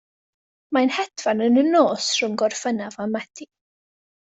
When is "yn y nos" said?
1.49-2.09